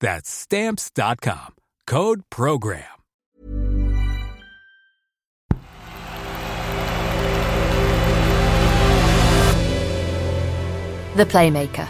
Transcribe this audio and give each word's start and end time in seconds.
That's 0.00 0.30
stamps.com. 0.30 1.54
Code 1.86 2.22
program. 2.30 2.84
The 11.16 11.24
Playmaker. 11.24 11.88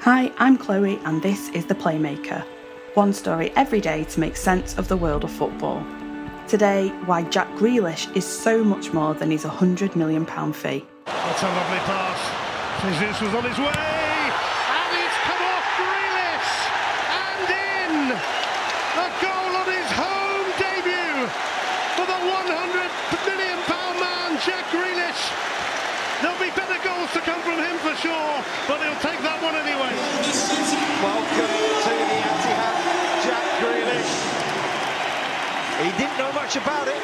Hi, 0.00 0.32
I'm 0.38 0.56
Chloe, 0.56 0.98
and 1.04 1.22
this 1.22 1.50
is 1.50 1.66
The 1.66 1.74
Playmaker. 1.74 2.42
One 2.94 3.12
story 3.12 3.52
every 3.54 3.82
day 3.82 4.04
to 4.04 4.20
make 4.20 4.34
sense 4.34 4.78
of 4.78 4.88
the 4.88 4.96
world 4.96 5.24
of 5.24 5.30
football. 5.30 5.84
Today, 6.48 6.88
why 7.04 7.24
Jack 7.24 7.48
Grealish 7.56 8.16
is 8.16 8.24
so 8.24 8.64
much 8.64 8.94
more 8.94 9.12
than 9.12 9.30
his 9.30 9.44
£100 9.44 9.94
million 9.94 10.24
fee. 10.54 10.82
What 11.30 11.46
a 11.46 11.46
lovely 11.46 11.78
pass. 11.86 12.18
Jesus 12.82 13.22
was 13.22 13.30
on 13.38 13.46
his 13.46 13.54
way. 13.54 13.70
And 13.70 14.90
it's 14.98 15.18
come 15.30 15.42
off 15.46 15.66
Grealish. 15.78 16.52
And 17.06 17.46
in. 17.54 17.94
A 18.98 19.08
goal 19.22 19.52
on 19.62 19.68
his 19.70 19.90
home 19.94 20.50
debut 20.58 21.30
for 21.94 22.02
the 22.10 22.18
100 22.18 23.30
million 23.30 23.62
pound 23.70 24.02
man, 24.02 24.42
Jack 24.42 24.66
Grealish. 24.74 25.22
There'll 26.18 26.42
be 26.42 26.50
better 26.50 26.82
goals 26.82 27.14
to 27.14 27.22
come 27.22 27.38
from 27.46 27.62
him 27.62 27.78
for 27.78 27.94
sure, 28.02 28.34
but 28.66 28.82
he'll 28.82 28.98
take 28.98 29.22
that 29.22 29.38
one 29.38 29.54
anyway. 29.54 29.94
Welcome 30.98 31.54
to 31.54 31.92
the 32.10 32.18
Etihad, 32.26 32.76
Jack 33.22 33.46
Grealish. 33.62 34.12
He 35.78 35.94
didn't 35.94 36.18
know 36.18 36.34
much 36.34 36.58
about 36.58 36.90
it, 36.90 36.98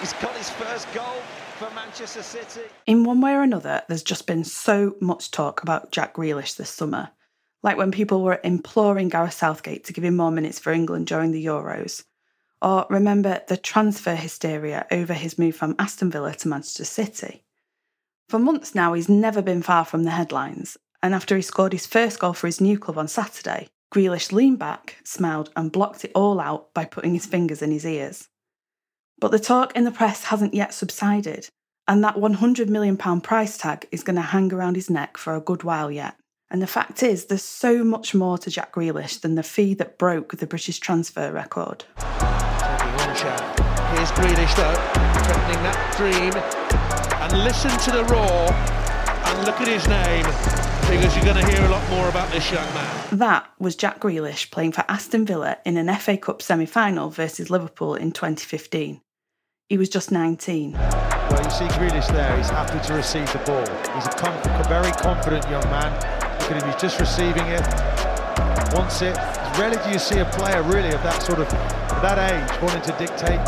he's 0.00 0.12
got 0.14 0.36
his 0.36 0.50
first 0.50 0.92
goal 0.94 1.20
for 1.58 1.70
Manchester 1.74 2.22
City. 2.22 2.62
In 2.86 3.04
one 3.04 3.20
way 3.20 3.34
or 3.34 3.42
another, 3.42 3.82
there's 3.88 4.02
just 4.02 4.26
been 4.26 4.44
so 4.44 4.96
much 5.00 5.30
talk 5.30 5.62
about 5.62 5.92
Jack 5.92 6.14
Grealish 6.14 6.56
this 6.56 6.70
summer. 6.70 7.10
Like 7.62 7.76
when 7.76 7.92
people 7.92 8.22
were 8.22 8.40
imploring 8.42 9.08
Gareth 9.08 9.34
Southgate 9.34 9.84
to 9.84 9.92
give 9.92 10.04
him 10.04 10.16
more 10.16 10.30
minutes 10.30 10.58
for 10.58 10.72
England 10.72 11.06
during 11.06 11.30
the 11.30 11.44
Euros. 11.44 12.04
Or 12.60 12.86
remember 12.90 13.40
the 13.48 13.56
transfer 13.56 14.14
hysteria 14.14 14.86
over 14.90 15.14
his 15.14 15.38
move 15.38 15.56
from 15.56 15.76
Aston 15.78 16.10
Villa 16.10 16.34
to 16.34 16.48
Manchester 16.48 16.84
City. 16.84 17.44
For 18.28 18.38
months 18.38 18.74
now, 18.74 18.94
he's 18.94 19.08
never 19.08 19.42
been 19.42 19.62
far 19.62 19.84
from 19.84 20.04
the 20.04 20.10
headlines, 20.10 20.76
and 21.02 21.14
after 21.14 21.36
he 21.36 21.42
scored 21.42 21.72
his 21.72 21.86
first 21.86 22.18
goal 22.18 22.32
for 22.32 22.46
his 22.46 22.60
new 22.60 22.78
club 22.78 22.98
on 22.98 23.08
Saturday, 23.08 23.68
Grealish 23.92 24.32
leaned 24.32 24.58
back, 24.58 24.96
smiled, 25.04 25.50
and 25.54 25.70
blocked 25.70 26.04
it 26.04 26.12
all 26.14 26.40
out 26.40 26.72
by 26.72 26.84
putting 26.84 27.12
his 27.12 27.26
fingers 27.26 27.60
in 27.60 27.70
his 27.70 27.84
ears. 27.84 28.28
But 29.22 29.30
the 29.30 29.38
talk 29.38 29.76
in 29.76 29.84
the 29.84 29.92
press 29.92 30.24
hasn't 30.24 30.52
yet 30.52 30.74
subsided, 30.74 31.48
and 31.86 32.02
that 32.02 32.16
£100 32.16 32.68
million 32.68 32.96
price 32.96 33.56
tag 33.56 33.86
is 33.92 34.02
going 34.02 34.16
to 34.16 34.20
hang 34.20 34.52
around 34.52 34.74
his 34.74 34.90
neck 34.90 35.16
for 35.16 35.36
a 35.36 35.40
good 35.40 35.62
while 35.62 35.92
yet. 35.92 36.16
And 36.50 36.60
the 36.60 36.66
fact 36.66 37.04
is, 37.04 37.26
there's 37.26 37.44
so 37.44 37.84
much 37.84 38.16
more 38.16 38.36
to 38.38 38.50
Jack 38.50 38.74
Grealish 38.74 39.20
than 39.20 39.36
the 39.36 39.44
fee 39.44 39.74
that 39.74 39.96
broke 39.96 40.36
the 40.38 40.46
British 40.48 40.80
transfer 40.80 41.30
record. 41.30 41.84
Here's 41.98 42.10
Grealish 44.10 44.56
though, 44.56 44.74
threatening 45.22 45.62
that 45.62 45.94
dream. 45.96 46.34
And 47.22 47.44
listen 47.44 47.70
to 47.70 47.92
the 47.92 48.02
roar 48.12 48.50
and 48.50 49.46
look 49.46 49.60
at 49.60 49.68
his 49.68 49.86
name 49.86 50.24
because 50.90 51.14
you're 51.14 51.24
going 51.24 51.46
to 51.46 51.48
hear 51.48 51.64
a 51.64 51.68
lot 51.68 51.88
more 51.90 52.08
about 52.08 52.28
this 52.32 52.50
young 52.50 52.66
man. 52.74 53.06
That 53.12 53.48
was 53.60 53.76
Jack 53.76 54.00
Grealish 54.00 54.50
playing 54.50 54.72
for 54.72 54.84
Aston 54.88 55.24
Villa 55.24 55.58
in 55.64 55.76
an 55.76 55.94
FA 55.96 56.16
Cup 56.16 56.42
semi 56.42 56.66
final 56.66 57.08
versus 57.08 57.50
Liverpool 57.50 57.94
in 57.94 58.10
2015. 58.10 59.00
He 59.72 59.78
was 59.78 59.88
just 59.88 60.12
19. 60.12 60.72
Well, 60.72 61.42
you 61.42 61.50
see 61.50 61.64
Grealish 61.64 62.06
there, 62.08 62.36
he's 62.36 62.50
happy 62.50 62.78
to 62.86 62.92
receive 62.92 63.32
the 63.32 63.38
ball. 63.38 63.64
He's 63.94 64.04
a, 64.06 64.60
a 64.60 64.68
very 64.68 64.92
confident 64.92 65.48
young 65.48 65.64
man. 65.70 65.94
Look 66.40 66.50
at 66.50 66.62
him, 66.62 66.70
he's 66.70 66.78
just 66.78 67.00
receiving 67.00 67.46
it, 67.46 67.62
wants 68.74 69.00
it. 69.00 69.16
Rarely 69.58 69.78
do 69.82 69.90
you 69.90 69.98
see 69.98 70.18
a 70.18 70.26
player 70.26 70.62
really 70.64 70.90
of 70.90 71.02
that 71.02 71.22
sort 71.22 71.38
of 71.38 71.48
that 72.02 72.18
age 72.18 72.60
wanting 72.60 72.82
to 72.82 72.92
dictate 72.98 73.40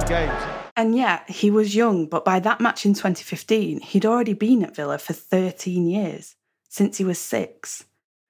in 0.00 0.08
games. 0.08 0.40
And 0.76 0.94
yet, 0.94 1.28
he 1.28 1.50
was 1.50 1.74
young, 1.74 2.06
but 2.06 2.24
by 2.24 2.38
that 2.38 2.60
match 2.60 2.86
in 2.86 2.94
2015, 2.94 3.80
he'd 3.80 4.06
already 4.06 4.34
been 4.34 4.62
at 4.62 4.76
Villa 4.76 4.98
for 4.98 5.12
13 5.12 5.88
years, 5.88 6.36
since 6.68 6.98
he 6.98 7.04
was 7.04 7.18
six. 7.18 7.82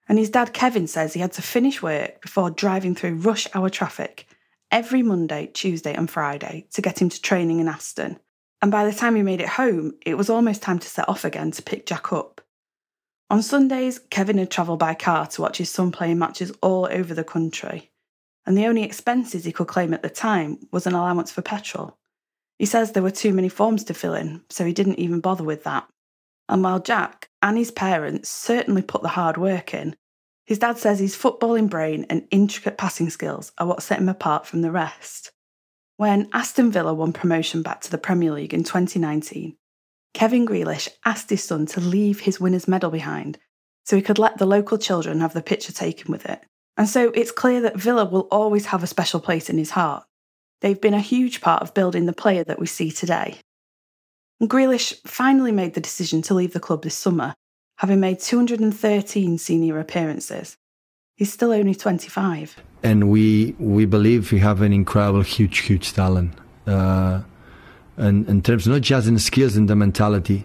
And 0.09 0.19
his 0.19 0.31
dad 0.31 0.54
Kevin 0.54 0.87
says 0.87 1.12
he 1.12 1.21
had 1.21 1.33
to 1.33 1.43
finish 1.43 1.83
work 1.83 2.22
before 2.22 2.49
driving 2.49 2.94
through 2.94 3.16
rush 3.16 3.47
hour 3.54 3.69
traffic 3.69 4.27
every 4.75 5.05
Monday, 5.05 5.49
Tuesday, 5.55 5.95
and 5.95 6.11
Friday 6.11 6.67
to 6.73 6.83
get 6.83 7.01
him 7.01 7.09
to 7.09 7.23
training 7.23 7.61
in 7.61 7.69
Aston. 7.69 8.19
And 8.61 8.73
by 8.73 8.85
the 8.85 8.93
time 8.93 9.15
he 9.15 9.23
made 9.23 9.41
it 9.41 9.49
home, 9.49 9.95
it 10.05 10.19
was 10.19 10.29
almost 10.29 10.62
time 10.62 10.81
to 10.81 10.89
set 10.89 11.09
off 11.09 11.25
again 11.25 11.53
to 11.53 11.62
pick 11.62 11.87
Jack 11.87 12.12
up. 12.12 12.41
On 13.31 13.41
Sundays, 13.41 14.01
Kevin 14.11 14.37
had 14.37 14.51
travelled 14.51 14.81
by 14.81 14.95
car 14.95 15.29
to 15.29 15.43
watch 15.43 15.59
his 15.59 15.71
son 15.71 15.93
playing 15.93 16.19
matches 16.19 16.51
all 16.61 16.89
over 16.91 17.15
the 17.15 17.23
country. 17.23 17.93
And 18.47 18.59
the 18.59 18.67
only 18.67 18.83
expenses 18.83 19.45
he 19.45 19.53
could 19.53 19.69
claim 19.69 19.95
at 19.95 20.03
the 20.03 20.11
time 20.11 20.59
was 20.73 20.89
an 20.89 20.95
allowance 20.95 21.31
for 21.31 21.41
petrol. 21.41 21.97
He 22.59 22.67
says 22.67 22.91
there 22.91 23.03
were 23.03 23.13
too 23.13 23.33
many 23.33 23.49
forms 23.49 23.84
to 23.84 23.95
fill 23.95 24.15
in, 24.15 24.43
so 24.51 24.65
he 24.65 24.73
didn't 24.73 24.99
even 24.99 25.21
bother 25.21 25.45
with 25.45 25.63
that. 25.65 25.87
And 26.49 26.65
while 26.65 26.81
Jack 26.81 27.29
and 27.43 27.57
his 27.57 27.71
parents 27.71 28.29
certainly 28.29 28.83
put 28.83 29.03
the 29.03 29.09
hard 29.09 29.37
work 29.37 29.73
in, 29.73 29.95
his 30.44 30.59
dad 30.59 30.78
says 30.78 30.99
his 30.99 31.16
footballing 31.16 31.71
brain 31.71 32.06
and 32.10 32.28
intricate 32.31 32.77
passing 32.77 33.10
skills 33.10 33.53
are 33.59 33.66
what 33.66 33.82
set 33.82 33.99
him 33.99 34.09
apart 34.09 34.47
from 34.47 34.62
the 34.62 34.71
rest. 34.71 35.32
When 35.97 36.28
Aston 36.32 36.71
Villa 36.71 36.93
won 36.93 37.12
promotion 37.12 37.62
back 37.62 37.81
to 37.82 37.91
the 37.91 37.99
Premier 37.99 38.32
League 38.32 38.53
in 38.53 38.65
2019, 38.65 39.56
Kevin 40.12 40.47
Grealish 40.47 40.88
asked 41.04 41.31
his 41.31 41.43
son 41.43 41.66
to 41.66 41.81
leave 41.81 42.21
his 42.21 42.41
winner's 42.41 42.69
medal 42.69 42.91
behind 42.91 43.38
so 43.84 43.97
he 43.97 44.03
could 44.03 44.19
let 44.19 44.38
the 44.38 44.47
local 44.47 44.78
children 44.78 45.21
have 45.21 45.34
the 45.34 45.43
picture 45.43 45.72
taken 45.72 46.10
with 46.10 46.27
it. 46.27 46.43
And 46.77 46.88
so 46.88 47.10
it's 47.15 47.31
clear 47.31 47.60
that 47.62 47.77
Villa 47.77 48.04
will 48.04 48.28
always 48.31 48.66
have 48.66 48.83
a 48.83 48.88
special 48.88 49.21
place 49.21 49.49
in 49.49 49.59
his 49.59 49.71
heart. 49.71 50.04
They've 50.60 50.81
been 50.81 50.94
a 50.94 51.00
huge 51.00 51.41
part 51.41 51.62
of 51.62 51.75
building 51.75 52.06
the 52.06 52.12
player 52.12 52.44
that 52.44 52.59
we 52.59 52.66
see 52.66 52.91
today. 52.91 53.37
And 54.41 54.50
Grealish 54.50 54.94
finally 55.06 55.53
made 55.53 55.75
the 55.75 55.81
decision 55.81 56.22
to 56.22 56.34
leave 56.34 56.53
the 56.53 56.60
club 56.60 56.83
this 56.83 56.97
summer, 56.97 57.34
having 57.77 58.01
made 58.01 58.21
213 58.21 59.39
senior 59.39 59.79
appearances. 59.79 60.57
He's 61.17 61.33
still 61.33 61.53
only 61.53 61.75
25. 61.75 62.57
And 62.83 63.10
we, 63.10 63.54
we 63.59 63.84
believe 63.87 64.33
we 64.33 64.41
have 64.41 64.60
an 64.63 64.72
incredible, 64.72 65.22
huge, 65.22 65.59
huge 65.59 65.93
talent. 65.93 66.34
Uh, 66.66 67.22
and 67.97 68.28
in 68.28 68.43
terms 68.43 68.66
not 68.66 68.81
just 68.81 69.07
in 69.07 69.19
skills 69.19 69.57
and 69.57 69.69
the 69.69 69.77
mentality. 69.77 70.45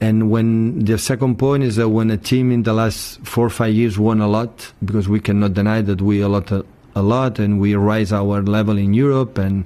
And 0.00 0.30
when 0.30 0.84
the 0.84 0.98
second 0.98 1.38
point 1.38 1.62
is 1.62 1.76
that 1.76 1.88
when 1.88 2.10
a 2.10 2.16
team 2.16 2.50
in 2.50 2.62
the 2.64 2.72
last 2.72 3.24
four 3.24 3.46
or 3.46 3.50
five 3.50 3.72
years 3.72 3.98
won 3.98 4.20
a 4.20 4.28
lot, 4.28 4.72
because 4.84 5.08
we 5.08 5.20
cannot 5.20 5.54
deny 5.54 5.80
that 5.82 6.00
we 6.00 6.20
a 6.20 6.28
lot 6.28 6.50
a 6.94 7.02
lot 7.02 7.38
and 7.38 7.60
we 7.60 7.74
raise 7.74 8.12
our 8.12 8.42
level 8.42 8.76
in 8.76 8.94
Europe 8.94 9.38
and 9.38 9.64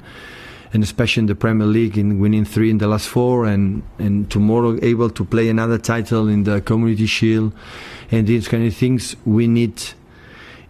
and 0.76 0.84
especially 0.84 1.23
in 1.23 1.26
the 1.26 1.34
Premier 1.34 1.67
League 1.67 1.96
in 1.96 2.19
winning 2.19 2.44
three 2.44 2.69
in 2.69 2.76
the 2.76 2.87
last 2.87 3.08
four 3.08 3.46
and 3.46 3.82
and 3.99 4.31
tomorrow 4.31 4.78
able 4.82 5.08
to 5.08 5.25
play 5.25 5.49
another 5.49 5.78
title 5.78 6.28
in 6.28 6.44
the 6.44 6.61
Community 6.61 7.06
Shield 7.06 7.55
and 8.11 8.26
these 8.26 8.46
kind 8.46 8.67
of 8.67 8.76
things 8.76 9.17
we 9.25 9.46
need 9.46 9.82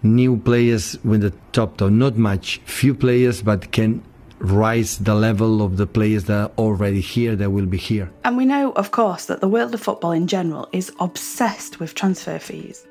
new 0.04 0.36
players 0.36 0.96
with 1.02 1.22
the 1.22 1.32
top 1.50 1.76
top 1.76 1.90
not 1.90 2.16
much 2.16 2.58
few 2.66 2.94
players 2.94 3.42
but 3.42 3.72
can 3.72 4.00
rise 4.38 4.98
the 4.98 5.16
level 5.16 5.60
of 5.60 5.76
the 5.76 5.88
players 5.88 6.26
that 6.26 6.40
are 6.40 6.52
already 6.56 7.00
here 7.00 7.34
that 7.34 7.50
will 7.50 7.66
be 7.66 7.78
here. 7.78 8.08
And 8.22 8.36
we 8.36 8.44
know 8.44 8.70
of 8.82 8.92
course 8.92 9.26
that 9.26 9.40
the 9.40 9.48
world 9.48 9.74
of 9.74 9.80
football 9.80 10.12
in 10.12 10.28
general 10.28 10.68
is 10.70 10.92
obsessed 11.00 11.80
with 11.80 11.96
transfer 11.96 12.38
fees. 12.38 12.86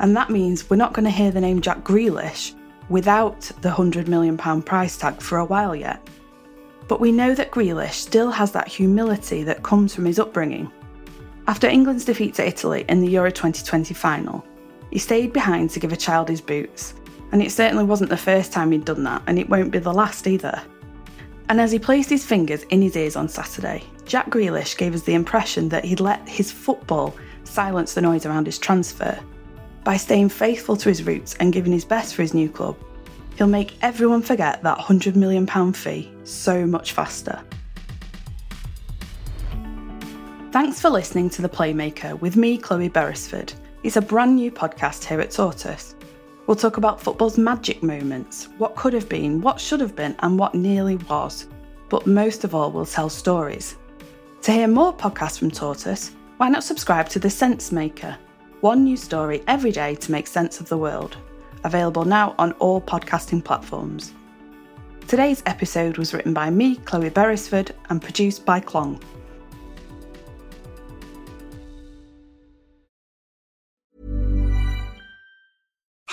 And 0.00 0.16
that 0.16 0.30
means 0.30 0.68
we're 0.68 0.84
not 0.84 0.94
going 0.94 1.04
to 1.04 1.16
hear 1.20 1.30
the 1.30 1.40
name 1.40 1.60
Jack 1.60 1.84
Grealish 1.84 2.54
without 2.88 3.40
the 3.60 3.70
£100 3.70 4.08
million 4.08 4.36
price 4.62 4.96
tag 4.96 5.20
for 5.20 5.38
a 5.38 5.44
while 5.44 5.76
yet. 5.76 6.00
But 6.88 7.00
we 7.00 7.12
know 7.12 7.34
that 7.34 7.50
Grealish 7.50 7.94
still 7.94 8.30
has 8.30 8.52
that 8.52 8.68
humility 8.68 9.42
that 9.44 9.62
comes 9.62 9.94
from 9.94 10.04
his 10.04 10.18
upbringing. 10.18 10.70
After 11.48 11.68
England's 11.68 12.04
defeat 12.04 12.34
to 12.34 12.46
Italy 12.46 12.84
in 12.88 13.00
the 13.00 13.10
Euro 13.10 13.30
2020 13.30 13.94
final, 13.94 14.44
he 14.90 14.98
stayed 14.98 15.32
behind 15.32 15.70
to 15.70 15.80
give 15.80 15.92
a 15.92 15.96
child 15.96 16.28
his 16.28 16.40
boots, 16.40 16.94
and 17.32 17.42
it 17.42 17.52
certainly 17.52 17.84
wasn't 17.84 18.10
the 18.10 18.16
first 18.16 18.52
time 18.52 18.70
he'd 18.70 18.84
done 18.84 19.04
that, 19.04 19.22
and 19.26 19.38
it 19.38 19.48
won't 19.48 19.70
be 19.70 19.78
the 19.78 19.92
last 19.92 20.26
either. 20.26 20.60
And 21.48 21.60
as 21.60 21.70
he 21.70 21.78
placed 21.78 22.10
his 22.10 22.24
fingers 22.24 22.62
in 22.64 22.82
his 22.82 22.96
ears 22.96 23.16
on 23.16 23.28
Saturday, 23.28 23.84
Jack 24.04 24.30
Grealish 24.30 24.76
gave 24.76 24.94
us 24.94 25.02
the 25.02 25.14
impression 25.14 25.68
that 25.68 25.84
he'd 25.84 26.00
let 26.00 26.28
his 26.28 26.50
football 26.50 27.14
silence 27.44 27.94
the 27.94 28.00
noise 28.00 28.26
around 28.26 28.46
his 28.46 28.58
transfer. 28.58 29.18
By 29.84 29.96
staying 29.96 30.30
faithful 30.30 30.76
to 30.76 30.88
his 30.88 31.04
roots 31.04 31.34
and 31.38 31.52
giving 31.52 31.72
his 31.72 31.84
best 31.84 32.14
for 32.14 32.22
his 32.22 32.34
new 32.34 32.48
club, 32.48 32.76
he'll 33.36 33.46
make 33.46 33.76
everyone 33.82 34.22
forget 34.22 34.62
that 34.62 34.78
£100 34.78 35.14
million 35.14 35.72
fee 35.72 36.10
so 36.24 36.66
much 36.66 36.92
faster. 36.92 37.40
Thanks 40.52 40.80
for 40.80 40.88
listening 40.88 41.28
to 41.30 41.42
The 41.42 41.48
Playmaker 41.48 42.18
with 42.20 42.36
me, 42.36 42.56
Chloe 42.56 42.88
Beresford. 42.88 43.52
It's 43.82 43.96
a 43.96 44.00
brand 44.02 44.36
new 44.36 44.50
podcast 44.50 45.04
here 45.04 45.20
at 45.20 45.30
Tortoise. 45.30 45.94
We'll 46.46 46.56
talk 46.56 46.76
about 46.76 47.00
football's 47.00 47.36
magic 47.36 47.82
moments, 47.82 48.48
what 48.56 48.74
could 48.74 48.92
have 48.94 49.08
been, 49.08 49.40
what 49.40 49.60
should 49.60 49.80
have 49.80 49.94
been, 49.94 50.16
and 50.20 50.38
what 50.38 50.54
nearly 50.54 50.96
was. 50.96 51.46
But 51.88 52.06
most 52.06 52.44
of 52.44 52.54
all, 52.54 52.70
we'll 52.70 52.86
tell 52.86 53.10
stories. 53.10 53.76
To 54.42 54.52
hear 54.52 54.68
more 54.68 54.94
podcasts 54.94 55.38
from 55.38 55.50
Tortoise, 55.50 56.12
why 56.38 56.48
not 56.48 56.64
subscribe 56.64 57.08
to 57.10 57.18
The 57.18 57.30
Sense 57.30 57.70
Maker? 57.70 58.16
One 58.60 58.84
new 58.84 58.96
story 58.96 59.42
every 59.48 59.72
day 59.72 59.94
to 59.96 60.12
make 60.12 60.26
sense 60.26 60.60
of 60.60 60.68
the 60.68 60.78
world. 60.78 61.18
Available 61.64 62.04
now 62.04 62.34
on 62.38 62.52
all 62.52 62.80
podcasting 62.80 63.44
platforms. 63.44 64.12
Today's 65.08 65.42
episode 65.46 65.98
was 65.98 66.12
written 66.12 66.34
by 66.34 66.50
me, 66.50 66.76
Chloe 66.76 67.10
Beresford, 67.10 67.74
and 67.90 68.02
produced 68.02 68.44
by 68.44 68.60
Clong. 68.60 69.00